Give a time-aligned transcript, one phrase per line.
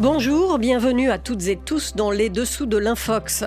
[0.00, 3.42] Bonjour, bienvenue à toutes et tous dans les dessous de l'Infox.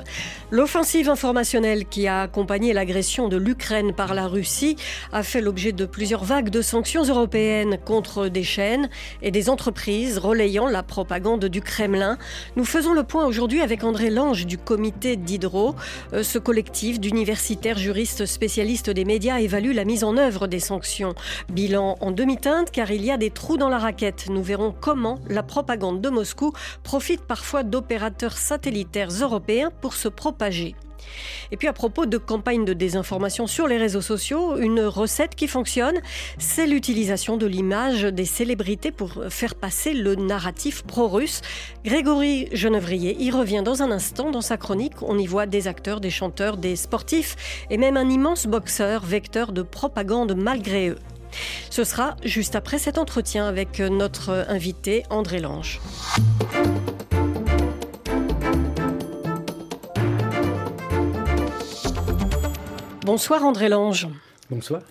[0.51, 4.75] L'offensive informationnelle qui a accompagné l'agression de l'Ukraine par la Russie
[5.13, 8.89] a fait l'objet de plusieurs vagues de sanctions européennes contre des chaînes
[9.21, 12.17] et des entreprises relayant la propagande du Kremlin.
[12.57, 15.73] Nous faisons le point aujourd'hui avec André Lange du comité d'Hydro.
[16.11, 21.15] Euh, ce collectif d'universitaires juristes spécialistes des médias évalue la mise en œuvre des sanctions.
[21.47, 24.25] Bilan en demi-teinte car il y a des trous dans la raquette.
[24.29, 26.40] Nous verrons comment la propagande de Moscou
[26.83, 30.75] profite parfois d'opérateurs satellitaires européens pour se propager.
[31.51, 35.47] Et puis à propos de campagnes de désinformation sur les réseaux sociaux, une recette qui
[35.47, 35.99] fonctionne,
[36.37, 41.41] c'est l'utilisation de l'image des célébrités pour faire passer le narratif pro-russe.
[41.83, 45.01] Grégory Genevrier y revient dans un instant dans sa chronique.
[45.01, 49.51] On y voit des acteurs, des chanteurs, des sportifs et même un immense boxeur, vecteur
[49.51, 50.97] de propagande malgré eux.
[51.69, 55.79] Ce sera juste après cet entretien avec notre invité André Lange.
[63.05, 64.07] Bonsoir André Lange.
[64.49, 64.81] Bonsoir.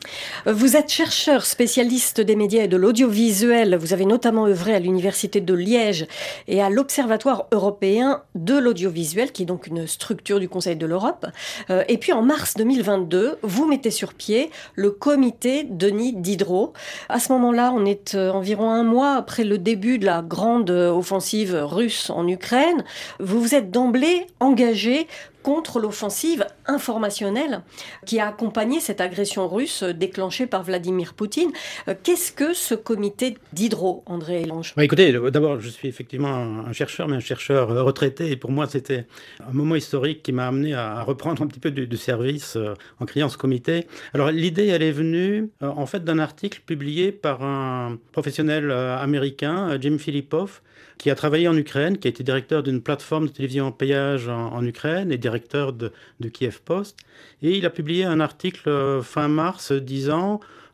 [0.46, 3.76] Vous êtes chercheur spécialiste des médias et de l'audiovisuel.
[3.76, 6.06] Vous avez notamment œuvré à l'Université de Liège
[6.48, 11.26] et à l'Observatoire européen de l'audiovisuel, qui est donc une structure du Conseil de l'Europe.
[11.68, 16.72] Euh, et puis en mars 2022, vous mettez sur pied le comité Denis Diderot.
[17.10, 20.70] À ce moment-là, on est euh, environ un mois après le début de la grande
[20.70, 22.84] offensive russe en Ukraine.
[23.18, 25.06] Vous vous êtes d'emblée engagé
[25.42, 27.62] contre l'offensive informationnelle
[28.06, 31.50] qui a accompagné cette agression russe déclenchée par Vladimir Poutine.
[31.88, 34.74] Euh, qu'est-ce que ce comité d'hydro, André Lange?
[34.76, 38.30] Bah, Écoutez, d'abord, je suis effectivement un chercheur, mais un chercheur euh, retraité.
[38.30, 39.06] Et pour moi, c'était
[39.40, 43.06] un moment historique qui m'a amené à reprendre un petit peu du, service euh, en
[43.06, 43.86] créant ce comité.
[44.14, 49.98] Alors, l'idée, elle est venue en fait d'un article publié par un professionnel américain, Jim
[49.98, 50.62] Philippoff,
[51.00, 54.28] qui a travaillé en Ukraine, qui a été directeur d'une plateforme de télévision en péage
[54.28, 55.92] en, Ukraine et directeur de,
[56.32, 56.98] Kiev Post.
[57.42, 60.19] Et il a publié un article fin mars disant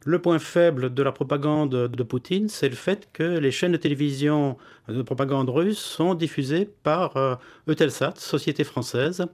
[0.07, 3.77] le point faible de la propagande de Poutine, c'est le fait que les chaînes de
[3.77, 4.57] télévision
[4.89, 7.35] de propagande russe sont diffusées par euh,
[7.69, 9.27] Eutelsat, société française,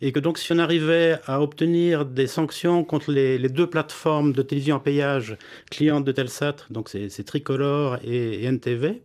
[0.00, 4.42] et que donc si on arrivait à obtenir des sanctions contre les, deux plateformes de
[4.42, 5.36] télévision en péage
[5.70, 9.02] clientes d'Eutelsat, donc c'est Tricolore et NTV,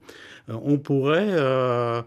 [0.50, 2.02] euh, on pourrait euh,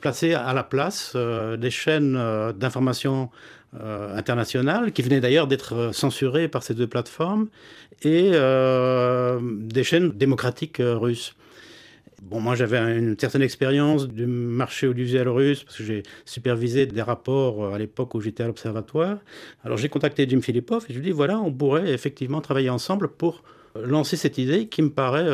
[0.00, 3.30] placer à la place des chaînes d'information
[3.74, 7.48] internationales, qui venaient d'ailleurs d'être censurées par ces deux plateformes,
[8.02, 11.34] et des chaînes démocratiques russes.
[12.22, 17.02] Bon, moi j'avais une certaine expérience du marché audiovisuel russe parce que j'ai supervisé des
[17.02, 19.18] rapports à l'époque où j'étais à l'observatoire.
[19.64, 22.70] Alors j'ai contacté Jim Philippov et je lui ai dit voilà, on pourrait effectivement travailler
[22.70, 23.44] ensemble pour
[23.80, 25.28] lancer cette idée qui me paraît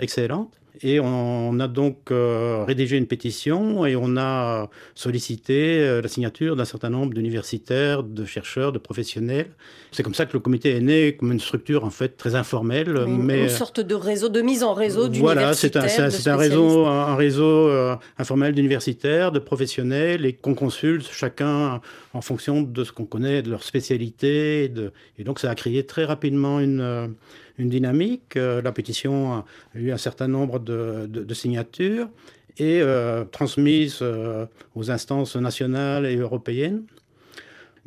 [0.00, 0.52] excellente.
[0.82, 6.54] Et on a donc euh, rédigé une pétition et on a sollicité euh, la signature
[6.54, 9.50] d'un certain nombre d'universitaires, de chercheurs, de professionnels.
[9.90, 12.96] C'est comme ça que le comité est né, comme une structure en fait très informelle.
[13.06, 15.82] Une, mais une sorte de réseau, de mise en réseau d'universitaires.
[15.82, 21.08] Voilà, c'est un, un, réseau, un, réseau euh, informel d'universitaires, de professionnels et qu'on consulte
[21.10, 21.80] chacun
[22.14, 24.64] en fonction de ce qu'on connaît, de leur spécialité.
[24.64, 27.14] Et, de, et donc ça a créé très rapidement une
[27.58, 28.36] une dynamique.
[28.36, 32.08] Euh, la pétition a eu un certain nombre de, signatures
[32.56, 36.82] et euh, transmise euh, aux instances nationales et européennes.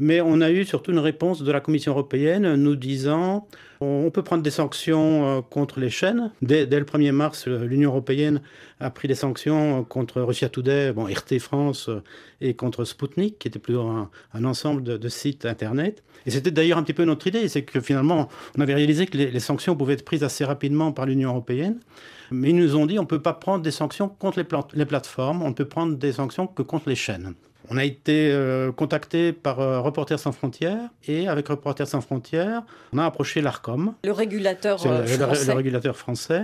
[0.04, 3.48] Mais on a eu surtout une réponse de la Commission européenne nous disant
[3.82, 6.32] on peut prendre des sanctions euh, contre les chaînes.
[6.42, 8.42] Dès, le 1er mars, l'Union européenne
[8.80, 12.02] a pris des sanctions contre Russia Today, bon, RT France euh,
[12.42, 14.10] et contre Sputnik, qui était plutôt un,
[14.44, 16.04] ensemble de, sites Internet.
[16.26, 19.16] Et c'était d'ailleurs un petit peu notre idée, c'est que finalement, on avait réalisé que
[19.16, 21.80] les, sanctions pouvaient être prises assez rapidement par l'Union européenne.
[22.32, 24.86] Mais ils nous ont dit on ne peut pas prendre des sanctions contre les, les
[24.88, 27.36] plateformes, on ne peut prendre des sanctions que contre les chaînes.
[27.74, 32.64] On a été euh, contacté par euh, Reporters sans frontières et avec Reporters sans frontières,
[32.92, 33.94] on a approché l'ARCOM.
[34.04, 35.48] Le régulateur euh, français.
[35.48, 36.44] Le, régulateur français.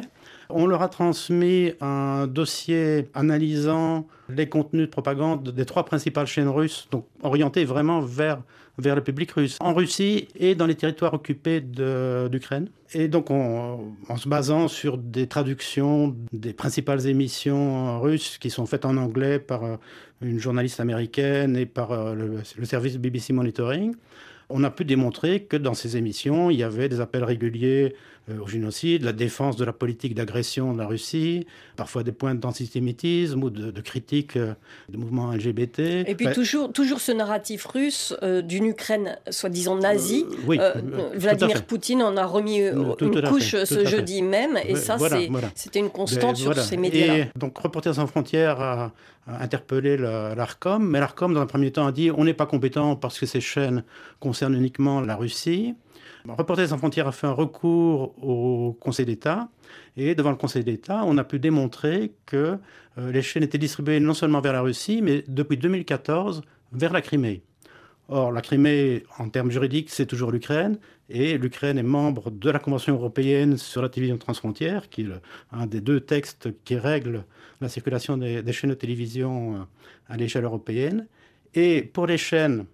[0.50, 6.50] On leur a transmis un dossier analysant les contenus de propagande des trois principales chaînes
[6.50, 8.40] russes, donc orientés vraiment vers
[8.78, 12.70] vers le public russe, en Russie et dans les territoires occupés d'Ukraine.
[12.94, 18.86] Et donc, en se basant sur des traductions des principales émissions russes qui sont faites
[18.86, 19.76] en anglais par euh,
[20.22, 23.96] une journaliste américaine et par euh, le, service BBC Monitoring,
[24.50, 27.96] on a pu démontrer que dans ces émissions, il y avait des appels réguliers euh,
[28.42, 33.44] au génocide, la défense de la politique d'agression de la Russie, parfois des points d'antisémitisme
[33.44, 34.54] ou de, critique euh,
[34.90, 35.80] des mouvements LGBT.
[36.08, 40.26] Et puis toujours, toujours ce narratif russe euh, d'une Ukraine soi-disant nazie.
[40.46, 40.60] oui,
[41.14, 44.98] Vladimir Poutine en a remis une couche ce jeudi même, et ça,
[45.56, 47.26] c'était une constante sur ces médias.
[47.36, 48.92] donc Reporters sans frontières a,
[49.28, 53.20] interpellé l'ARCOM, mais l'ARCOM, dans un premier temps, a dit on n'est pas compétent parce
[53.20, 53.84] que ces chaînes
[54.20, 55.76] concernent uniquement la Russie.
[56.36, 59.50] Reporters sans frontières a fait un recours au Conseil d'État.
[59.96, 62.58] Et devant le Conseil d'État, on a pu démontrer que
[62.98, 66.42] euh, les chaînes étaient distribuées non seulement vers la Russie, mais depuis 2014
[66.72, 67.42] vers la Crimée.
[68.10, 70.78] Or, la Crimée, en termes juridiques, c'est toujours l'Ukraine,
[71.10, 75.08] et l'Ukraine est membre de la Convention européenne sur la télévision transfrontière, qui est
[75.52, 77.26] un des deux textes qui règle
[77.60, 79.60] la circulation des, chaînes de télévision euh,
[80.08, 81.08] à l'échelle européenne.
[81.54, 82.66] Et pour les chaînes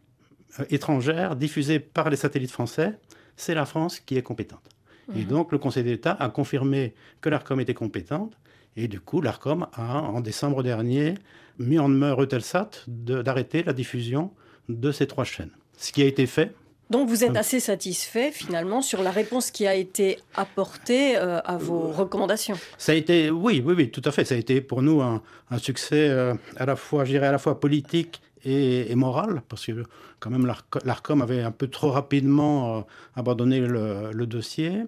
[0.60, 2.94] euh, étrangères diffusées par les satellites français,
[3.36, 4.70] c'est la France qui est compétente.
[5.16, 5.26] Et mhm.
[5.26, 8.38] donc le Conseil d'État a confirmé que l'ARCOM était compétente.
[8.76, 11.16] Et du coup, l'ARCOM a, en décembre dernier,
[11.60, 14.32] mis en demeure Eutelsat d'arrêter la diffusion
[14.70, 15.52] de ces trois chaînes.
[15.78, 16.56] Ce qui a été fait.
[16.90, 21.58] Donc vous êtes assez satisfait finalement sur la réponse qui a été apportée euh, à
[21.58, 22.56] vos recommandations.
[22.78, 24.26] Ça a été, oui, oui, oui, tout à fait.
[24.26, 25.22] Ça a été pour nous un,
[25.58, 29.84] succès euh, à la fois, je dirais, à la fois politique et, morale, parce que
[30.20, 30.46] quand même
[30.84, 32.82] l'ARCOM avait un peu trop rapidement euh,
[33.16, 34.84] abandonné le, dossier.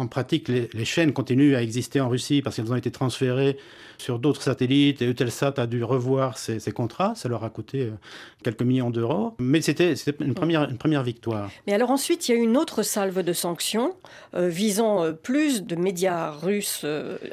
[0.00, 3.58] En pratique, les, chaînes continuent à exister en Russie parce qu'elles ont été transférées
[3.98, 7.12] sur d'autres satellites et Eutelsat a dû revoir ses, contrats.
[7.16, 7.90] Ça leur a coûté euh,
[8.42, 9.34] quelques millions d'euros.
[9.38, 11.50] Mais c'était une première, une première victoire.
[11.66, 13.94] Mais alors ensuite, il y a une autre salve de sanctions
[14.34, 16.86] euh, visant euh, plus de médias russes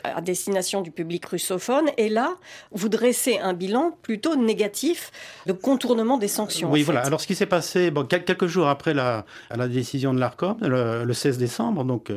[0.03, 1.85] à destination du public russophone.
[1.95, 2.35] Et là,
[2.73, 5.13] vous dressez un bilan plutôt négatif
[5.45, 6.69] de contournement des sanctions.
[6.69, 6.99] Oui, voilà.
[6.99, 9.25] Alors ce qui s'est passé bon, quelques jours après la,
[9.55, 12.11] la décision de l'ARCOM, le, 16 décembre, donc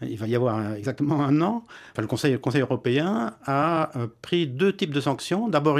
[0.00, 1.64] il va y avoir exactement un an,
[1.98, 5.48] le, Conseil, le Conseil européen a euh, pris deux types de sanctions.
[5.48, 5.78] D'abord,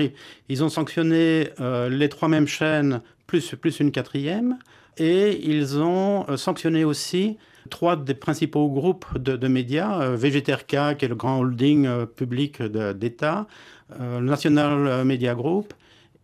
[0.48, 4.58] ils, ont sanctionné euh, les trois mêmes chaînes plus, plus une quatrième,
[4.98, 7.38] et ils ont euh, sanctionné aussi
[7.70, 13.46] trois des principaux groupes de, médias, VGTRK, qui est le grand holding public d'État,
[13.98, 15.72] le National Media Group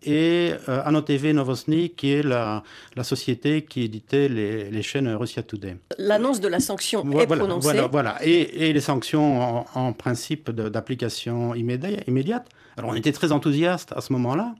[0.02, 2.62] et euh, Ano TV Novosny, qui est la,
[2.96, 5.76] la société qui éditait les, les, chaînes Russia Today.
[5.98, 7.64] L'annonce de la sanction est prononcée.
[7.64, 8.16] Voilà, voilà.
[8.22, 12.48] Et, et, les sanctions en, principe d'application immédiate.
[12.76, 14.54] Alors on était très enthousiastes à ce moment-là.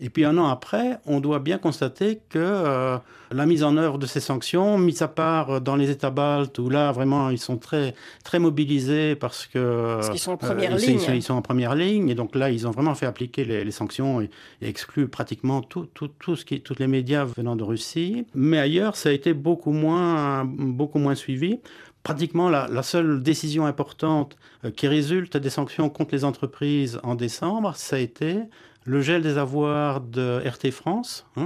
[0.00, 2.96] Et puis un an après, on doit bien constater que euh,
[3.30, 6.58] la mise en œuvre de ces sanctions, mis à part euh, dans les États baltes,
[6.58, 7.94] où là vraiment ils sont très,
[8.24, 9.96] très mobilisés parce que...
[9.96, 11.00] Parce qu'ils sont en euh, première ligne.
[11.12, 14.22] Ils sont, en première ligne, et donc là ils ont vraiment fait appliquer les, sanctions
[14.22, 14.30] et,
[14.62, 18.24] exclu pratiquement tout, tout, tout ce qui, tous les médias venant de Russie.
[18.34, 21.60] Mais ailleurs, ça a été beaucoup moins, beaucoup moins suivi
[22.02, 24.38] pratiquement la, la, seule décision importante
[24.74, 28.38] qui résulte des sanctions contre les entreprises en décembre, ça a été
[28.84, 31.44] le gel des avoirs de RT France hein,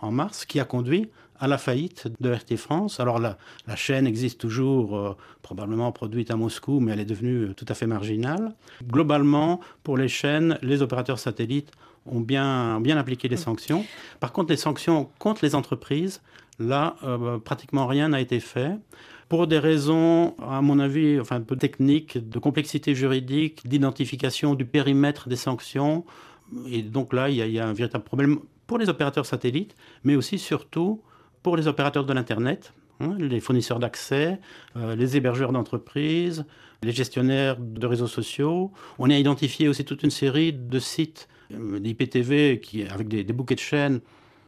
[0.00, 3.00] en, mars, qui a conduit à la faillite de RT France.
[3.00, 7.54] Alors la, la chaîne existe toujours, euh, probablement produite à Moscou, mais elle est devenue
[7.56, 8.54] tout à fait marginale.
[8.86, 11.72] Globalement, pour les chaînes, les opérateurs satellites
[12.06, 13.84] ont bien, bien appliqué les sanctions.
[14.20, 16.20] Par contre, les sanctions contre les entreprises,
[16.58, 18.78] là, euh, pratiquement rien n'a été fait
[19.28, 24.64] pour des raisons, à mon avis, enfin un peu techniques, de complexité juridique, d'identification du
[24.64, 26.04] périmètre des sanctions.
[26.68, 29.74] Et donc là, il y, a, un véritable problème pour les opérateurs satellites,
[30.04, 31.02] mais aussi surtout
[31.42, 34.40] pour les opérateurs de l'Internet, hein, les fournisseurs d'accès,
[34.76, 36.44] euh, les hébergeurs d'entreprises,
[36.82, 38.72] les gestionnaires de réseaux sociaux.
[38.98, 42.60] On a identifié aussi toute une série de sites euh, d'IPTV
[42.90, 44.00] avec des bouquets de chaînes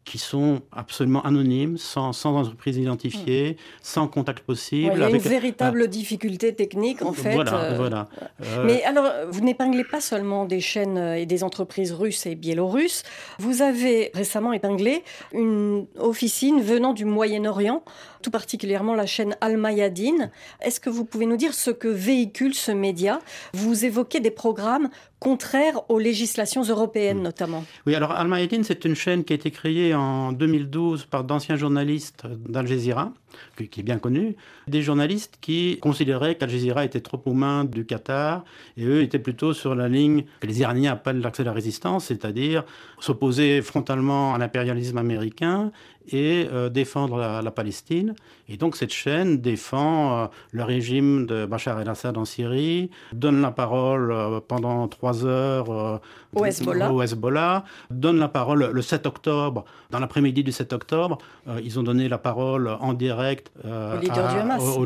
[0.07, 3.63] qui sont absolument anonymes, sans, sans entreprise identifiée, hmm.
[3.83, 4.93] sans contact possible.
[4.95, 7.35] il y a une véritable difficulté technique, en fait.
[7.35, 8.09] Voilà, euh, voilà.
[8.41, 13.03] Euh, Mais alors, vous n'épinglez pas seulement des chaînes et des entreprises russes et biélorusses.
[13.41, 17.83] Vous avez récemment épinglé une officine venant du Moyen-Orient,
[18.27, 20.33] tout particulièrement la chaîne Al-Mayadin.
[20.61, 23.21] Est-ce que vous pouvez nous dire ce que véhicule ce média?
[23.55, 24.89] Vous évoquez des programmes
[25.21, 27.65] contraires aux législations européennes, notamment.
[27.87, 32.27] Oui, alors Al-Mayadin, c'est une chaîne qui a été créée en 2012 par d'anciens journalistes
[32.49, 33.13] d'Al Jazeera.
[33.57, 37.87] qui est bien connu, des journalistes qui considéraient qu'Al Jazeera était trop aux mains du
[37.87, 38.45] Qatar
[38.77, 42.07] et eux étaient plutôt sur la ligne que les Iraniens appellent l'accès de la résistance,
[42.07, 42.65] c'est-à-dire
[42.99, 45.71] s'opposer frontalement à l'impérialisme américain
[46.11, 48.15] et euh, défendre la, Palestine.
[48.49, 53.51] Et donc cette chaîne défend euh, le régime de Bachar el-Assad en Syrie, donne la
[53.51, 56.01] parole euh, pendant trois heures
[56.35, 56.93] au Hezbollah.
[56.93, 57.65] au, Hezbollah.
[57.91, 61.19] donne la parole le 7 octobre, dans l'après-midi du 7 octobre,
[61.63, 64.63] ils ont donné la parole en direct au leader du Hamas.
[64.77, 64.85] Au,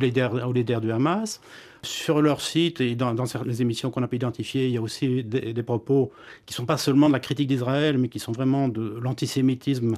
[0.52, 1.40] leader, du Hamas.
[1.82, 3.14] Sur leur site et dans,
[3.46, 6.12] les émissions qu'on a pu identifier, il y a aussi des, des propos
[6.44, 9.94] qui ne sont pas seulement de la critique d'Israël, mais qui sont vraiment de l'antisémitisme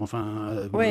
[0.00, 0.86] Enfin, euh, oui,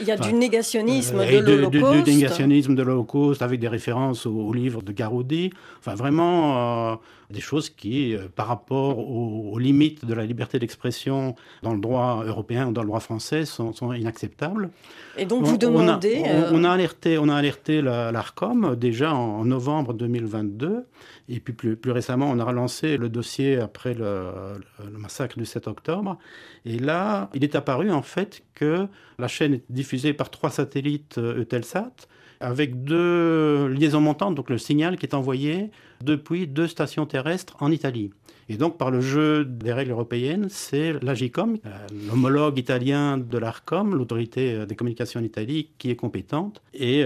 [0.00, 2.04] il y, a, du négationnisme de l'Holocauste.
[2.04, 5.50] Du, négationnisme de l'Holocauste avec des références au, livre de Garoudi.
[5.80, 6.96] Enfin, vraiment euh,
[7.30, 12.24] des choses qui, euh, par rapport aux, limites de la liberté d'expression dans le droit
[12.24, 14.70] européen ou dans le droit français, sont, inacceptables.
[15.18, 16.22] Et donc vous demandez...
[16.52, 20.86] On a, alerté, on a alerté l'ARCOM déjà en, novembre 2022.
[21.28, 24.30] Et puis plus, plus, récemment, on a relancé le dossier après le,
[24.78, 26.18] le, massacre du 7 octobre.
[26.64, 28.86] Et là, il est apparu en fait que
[29.18, 31.92] la chaîne est diffusée par trois satellites euh, Eutelsat
[32.40, 35.70] avec deux liaisons montantes, donc le signal qui est envoyé
[36.04, 38.10] depuis deux stations terrestres en Italie.
[38.48, 41.70] Et donc, par le jeu des règles européennes, c'est l'AGICOM, euh,
[42.08, 46.62] l'homologue italien de l'ARCOM, l'autorité euh, des communications en Italie, qui est compétente.
[46.72, 47.04] Et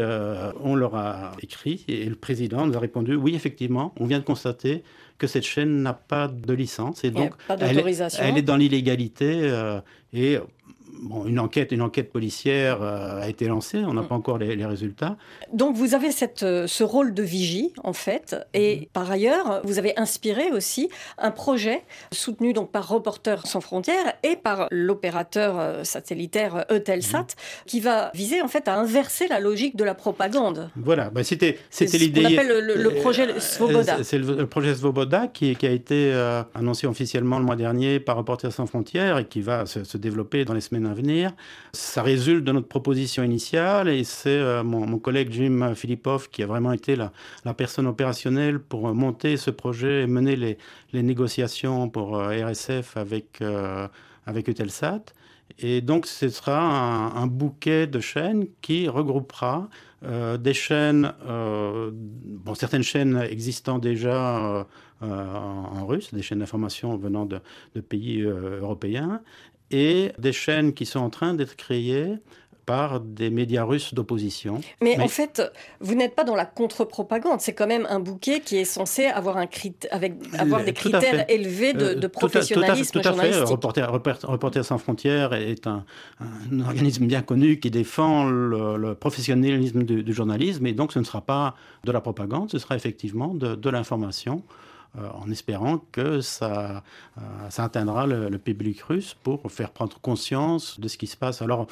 [0.62, 4.24] on leur a écrit, et le président nous a répondu oui, effectivement, on vient de
[4.24, 4.82] constater
[5.16, 7.04] que cette chaîne n'a pas de licence.
[7.04, 7.84] Et donc, elle,
[8.18, 9.50] elle, est dans l'illégalité.
[10.12, 10.38] et
[11.26, 14.08] une, enquête, une enquête policière euh, a été lancée, on n'a mm.
[14.08, 15.16] pas encore les, résultats.
[15.52, 18.84] Donc vous avez cette, euh, ce rôle de vigie, en fait, et mm.
[18.92, 20.88] par ailleurs, vous avez inspiré aussi
[21.18, 27.66] un projet soutenu donc par Reporters sans frontières et par l'opérateur euh, satellitaire Eutelsat, mm.
[27.66, 30.70] qui va viser en fait à inverser la logique de la propagande.
[30.76, 31.58] Voilà, bah, c'était
[31.92, 32.22] l'idée.
[32.22, 34.02] On appelle le, projet Svoboda.
[34.02, 36.12] C'est le, projet Svoboda qui, qui a été
[36.54, 40.44] annoncé officiellement le mois dernier par Reporters sans frontières et qui va se, se développer
[40.44, 41.32] dans les semaines à venir.
[41.72, 46.46] Ça résulte de notre proposition initiale et c'est euh, mon, collègue Jim Philippov qui a
[46.46, 47.12] vraiment été la,
[47.54, 53.88] personne opérationnelle pour monter ce projet et mener les, négociations pour euh, RSF avec, euh,
[54.26, 55.02] avec Eutelsat.
[55.58, 59.68] Et donc, ce sera un, bouquet de chaînes qui regroupera
[60.02, 64.66] des chaînes, bon, certaines chaînes existant déjà
[65.02, 69.20] en, russe, des chaînes d'information venant de pays européens,
[69.70, 72.16] et des chaînes qui sont en train d'être créées
[72.70, 74.60] par des médias russes d'opposition.
[74.80, 75.42] Mais, en fait,
[75.80, 77.40] vous n'êtes pas dans la contre-propagande.
[77.40, 79.48] C'est quand même un bouquet qui est censé avoir, un
[79.90, 83.84] avec, avoir des critères élevés de, de professionnalisme tout à, tout à, fait.
[84.24, 85.84] Reporters, sans frontières est un,
[86.64, 90.64] organisme bien connu qui défend le, professionnalisme du, journalisme.
[90.68, 94.44] Et donc, ce ne sera pas de la propagande, ce sera effectivement de, de l'information.
[94.98, 96.82] Euh, en espérant que ça,
[97.16, 101.42] euh, ça atteindra le, public russe pour faire prendre conscience de ce qui se passe.
[101.42, 101.68] Alors,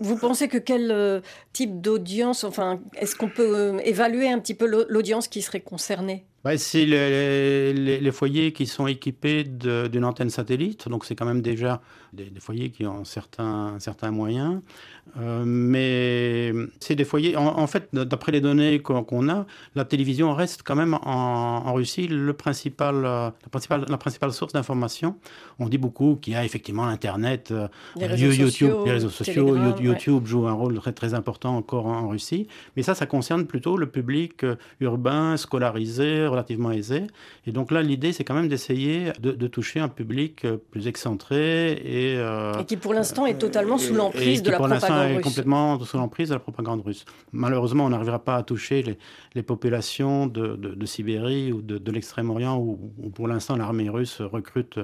[0.00, 1.20] vous pensez que quel euh,
[1.52, 6.26] type d'audience, enfin, est-ce qu'on peut évaluer un petit peu l'audience qui serait concernée?
[6.44, 11.80] Bah, C'est les, foyers qui sont équipés d'une antenne satellite, donc c'est quand même déjà
[12.12, 14.60] des, foyers qui ont certains, certains moyens.
[15.18, 17.36] Euh, mais c'est des foyers.
[17.36, 22.32] En, fait, d'après les données qu'on a, la télévision reste quand même en, Russie le
[22.32, 25.16] principal, euh, la, principale, la principale source d'information.
[25.58, 29.10] On dit beaucoup qu'il y a effectivement Internet, euh, les réseaux YouTube, sociaux, les réseaux
[29.10, 29.56] sociaux.
[29.80, 32.46] YouTube joue un rôle très, très important encore en, Russie.
[32.76, 34.44] Mais ça, ça concerne plutôt le public
[34.80, 37.06] urbain, scolarisé, relativement aisé.
[37.46, 41.72] Et donc là, l'idée, c'est quand même d'essayer de, de, toucher un public plus excentré
[41.72, 45.18] et euh, et, qui pour l'instant est totalement sous l'emprise de la propagande russe.
[45.18, 47.04] est complètement sous l'emprise de la propagande russe.
[47.32, 48.98] Malheureusement, on n'arrivera pas à toucher les,
[49.34, 52.76] les populations de, de, Sibérie ou de, l'extrême-orient où,
[53.14, 54.78] pour l'instant l'armée russe recrute,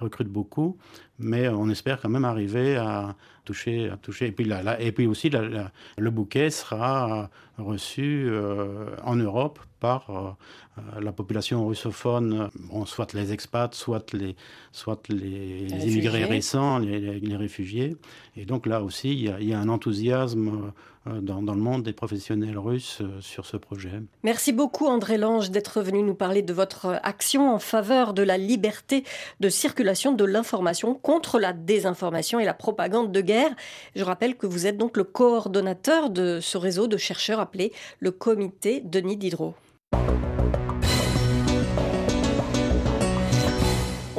[0.00, 0.76] recrute beaucoup.
[1.22, 3.14] Mais on espère quand même arriver à
[3.44, 3.88] toucher.
[3.88, 4.26] À toucher.
[4.26, 10.36] Et, puis, et puis aussi, le bouquet sera reçu euh, en Europe par
[10.78, 12.50] euh, la population russophone,
[12.86, 14.36] soit les expats, soit les,
[14.70, 17.96] soit les, immigrés récents, les, réfugiés.
[18.36, 20.72] Et donc là aussi, il y a, un enthousiasme
[21.06, 24.02] euh, dans, le monde des professionnels russes sur ce projet.
[24.22, 28.38] Merci beaucoup André Lange d'être venu nous parler de votre action en faveur de la
[28.38, 29.04] liberté
[29.40, 33.54] de circulation de l'information contre la désinformation et la propagande de guerre.
[33.96, 38.10] Je rappelle que vous êtes donc le coordonnateur de ce réseau de chercheurs appelé le
[38.10, 39.54] Comité Denis Diderot.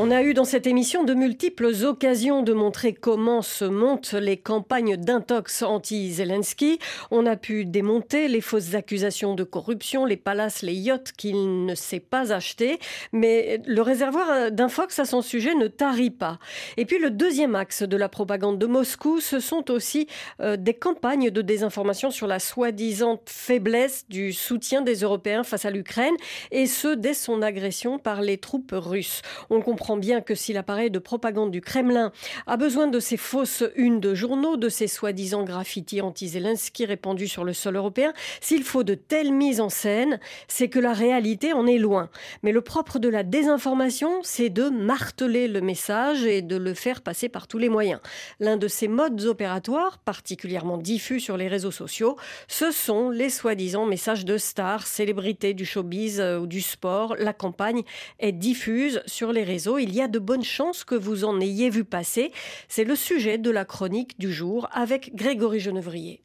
[0.06, 4.36] On a eu dans cette émission de multiples occasions de montrer comment se montent les
[4.36, 6.78] campagnes d'intox anti-Zelensky.
[7.10, 11.74] On a pu démonter les fausses accusations de corruption, les palaces, les yachts qu'il ne
[11.74, 12.80] sait pas acheter.
[13.14, 16.38] Mais le réservoir d'infox à son sujet ne tarit pas.
[16.76, 20.08] Et puis le deuxième axe de la propagande de Moscou, ce sont aussi
[20.42, 25.72] euh, des campagnes de désinformation sur la soi-disant faiblesse du soutien des Européens face à
[25.72, 26.16] l'Ukraine,
[26.52, 29.22] et ce dès son agression par les troupes russes.
[29.50, 32.12] On comprend bien que si l'appareil de propagande du Kremlin
[32.48, 37.44] a besoin de ces fausses unes de journaux, de ces soi-disant graffitis anti-Zelensky répandus sur
[37.44, 41.68] le sol européen, s'il faut de telles mises en scène, c'est que la réalité en
[41.68, 42.10] est loin.
[42.42, 47.02] Mais le propre de la désinformation, c'est de marteler le message et de le faire
[47.02, 48.00] passer par tous les moyens.
[48.40, 53.86] L'un de ces modes opératoires, particulièrement diffus sur les réseaux sociaux, ce sont les soi-disant
[53.86, 57.16] messages de stars, célébrités du showbiz euh, ou du sport.
[57.20, 57.84] La campagne
[58.20, 61.70] est diffuse sur les réseaux il y a de bonnes chances que vous en ayez
[61.70, 62.32] vu passer.
[62.68, 66.24] C'est le sujet de la chronique du jour avec Grégory Genevrier.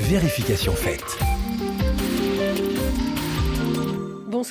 [0.00, 1.31] Vérification faite.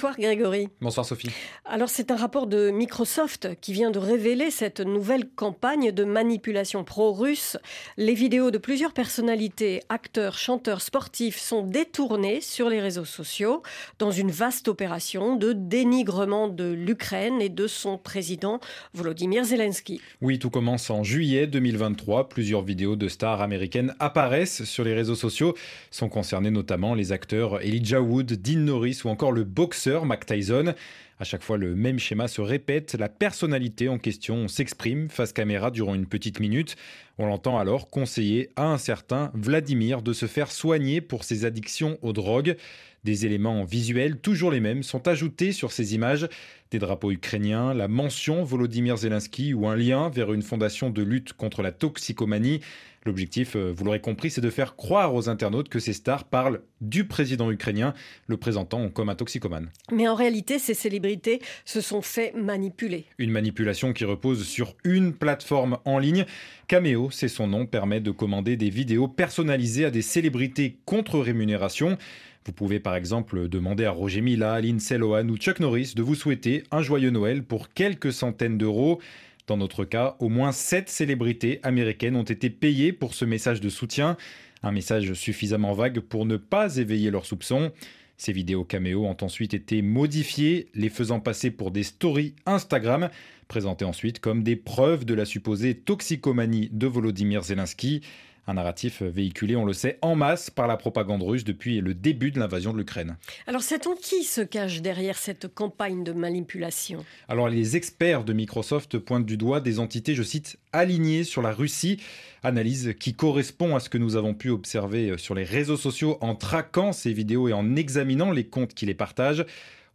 [0.01, 0.67] Bonsoir Grégory.
[0.81, 1.29] Bonsoir Sophie.
[1.63, 6.83] Alors c'est un rapport de Microsoft qui vient de révéler cette nouvelle campagne de manipulation
[6.83, 7.55] pro-russe.
[7.97, 13.61] Les vidéos de plusieurs personnalités, acteurs, chanteurs, sportifs sont détournées sur les réseaux sociaux
[13.99, 18.59] dans une vaste opération de dénigrement de l'Ukraine et de son président
[18.95, 20.01] Volodymyr Zelensky.
[20.19, 22.27] Oui, tout commence en juillet 2023.
[22.27, 25.53] Plusieurs vidéos de stars américaines apparaissent sur les réseaux sociaux.
[25.91, 30.73] Sont concernés notamment les acteurs Elijah Wood, Dean Norris ou encore le boxeur Mac Tyson.
[31.19, 32.95] À chaque fois, le même schéma se répète.
[32.95, 36.75] La personnalité en question s'exprime face caméra durant une petite minute.
[37.19, 41.99] On l'entend alors conseiller à un certain Vladimir de se faire soigner pour ses addictions
[42.01, 42.55] aux drogues.
[43.03, 46.29] Des éléments visuels, toujours les mêmes, sont ajoutés sur ces images.
[46.69, 51.33] Des drapeaux ukrainiens, la mention Volodymyr Zelensky ou un lien vers une fondation de lutte
[51.33, 52.59] contre la toxicomanie.
[53.03, 56.61] L'objectif, euh, vous l'aurez compris, c'est de faire croire aux internautes que ces stars parlent
[56.81, 57.95] du président ukrainien,
[58.27, 59.71] le présentant comme un toxicomane.
[59.91, 63.05] Mais en réalité, ces célébrités se sont fait manipuler.
[63.17, 66.25] Une manipulation qui repose sur une plateforme en ligne.
[66.67, 71.97] Cameo, c'est son nom, permet de commander des vidéos personnalisées à des célébrités contre rémunération.
[72.45, 76.15] Vous pouvez par exemple demander à Roger Mila, Lindsay Lohan ou Chuck Norris de vous
[76.15, 78.99] souhaiter un joyeux Noël pour quelques centaines d'euros.
[79.45, 83.69] Dans notre cas, au moins sept célébrités américaines ont été payées pour ce message de
[83.69, 84.17] soutien,
[84.63, 87.71] un message suffisamment vague pour ne pas éveiller leurs soupçons.
[88.17, 93.09] Ces vidéos caméo ont ensuite été modifiées, les faisant passer pour des stories Instagram,
[93.47, 98.01] présentées ensuite comme des preuves de la supposée toxicomanie de Volodymyr Zelensky.
[98.47, 102.31] Un narratif véhiculé, on le sait, en masse par la propagande russe depuis le début
[102.31, 103.17] de l'invasion de l'Ukraine.
[103.45, 107.05] Alors, sait-on qui se cache derrière cette campagne de manipulation?
[107.27, 111.51] Alors, les experts de Microsoft pointent du doigt des entités, je cite, alignées sur la
[111.51, 111.97] Russie.
[112.41, 116.33] Analyse qui correspond à ce que nous avons pu observer sur les réseaux sociaux en
[116.33, 119.45] traquant ces vidéos et en examinant les comptes qui les partagent.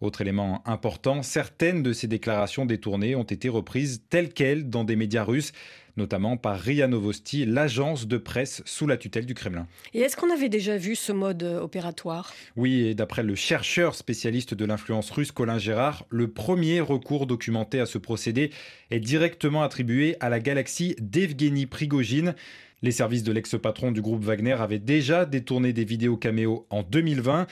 [0.01, 4.95] Autre élément important, certaines de ces déclarations détournées ont été reprises telles quelles dans des
[4.95, 5.53] médias russes
[5.97, 9.67] notamment par RIA Novosti, l'agence de presse sous la tutelle du Kremlin.
[9.95, 12.35] Et est-ce qu'on avait déjà vu ce mode euh, opératoire?
[12.57, 17.81] Oui, et d'après le chercheur spécialiste de l'influence russe Colin Gérard, le premier recours documenté
[17.81, 18.51] à ce procédé
[18.91, 22.35] est directement attribué à la galaxie d'Evgeny Prigogine.
[22.83, 27.47] Les services de l'ex-patron du groupe Wagner avaient déjà détourné des vidéos caméo en 2020.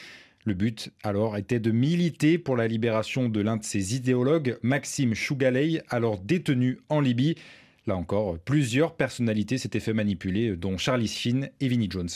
[0.47, 5.15] Le but, alors, était de militer pour la libération de l'un de ses idéologues, Maxime
[5.15, 7.37] Chougaley, alors détenu en Libye.
[7.87, 12.09] Là encore, plusieurs personnalités s'étaient fait manipuler, dont Charlie Sheen et Vinnie Jones.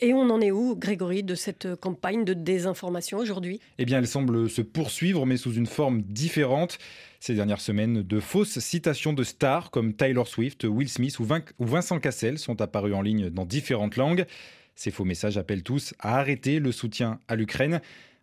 [0.00, 3.58] Et on en est où, Grégory, de cette campagne de désinformation aujourd'hui?
[3.78, 6.78] Eh bien, elle semble se poursuivre, mais sous une forme différente.
[7.18, 11.26] Ces dernières semaines, de fausses citations de stars comme Taylor Swift, Will Smith ou
[11.58, 14.24] Vincent Cassel sont apparues en ligne dans différentes langues.
[14.76, 17.80] Ces faux messages appellent tous à arrêter le soutien à l'Ukraine.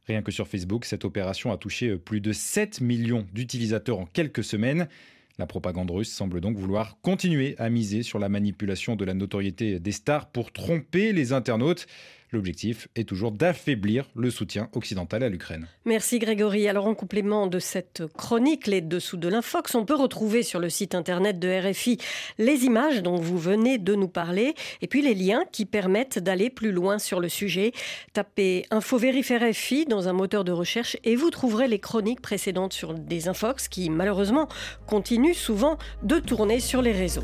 [0.07, 4.45] Rien que sur Facebook, cette opération a touché plus de 7 millions d'utilisateurs en quelques
[4.45, 4.87] semaines.
[5.37, 9.79] La propagande russe semble donc vouloir continuer à miser sur la manipulation de la notoriété
[9.79, 11.87] des stars pour tromper les internautes.
[12.31, 15.67] L'objectif est toujours d'affaiblir le soutien occidental à l'Ukraine.
[15.85, 16.67] Merci Grégory.
[16.67, 20.69] Alors en complément de cette chronique, les dessous de l'infox, on peut retrouver sur le
[20.69, 21.97] site internet de RFI
[22.37, 26.49] les images dont vous venez de nous parler et puis les liens qui permettent d'aller
[26.49, 27.71] plus loin sur le sujet.
[28.13, 32.93] Tapez Info RFI dans un moteur de recherche et vous trouverez les chroniques précédentes sur
[32.93, 34.47] des infox qui malheureusement
[34.87, 37.23] continuent souvent de tourner sur les réseaux.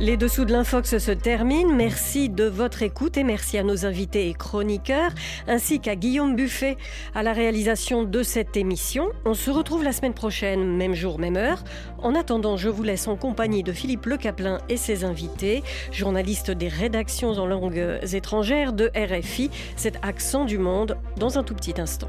[0.00, 1.74] Les dessous de l'infox se terminent.
[1.74, 5.10] Merci de votre écoute et merci à nos invités et chroniqueurs,
[5.46, 6.78] ainsi qu'à Guillaume Buffet
[7.14, 9.10] à la réalisation de cette émission.
[9.26, 11.62] On se retrouve la semaine prochaine, même jour, même heure.
[11.98, 16.50] En attendant, je vous laisse en compagnie de Philippe Le Caplin et ses invités, journalistes
[16.50, 21.78] des rédactions en langues étrangères de RFI, cet accent du monde, dans un tout petit
[21.78, 22.08] instant.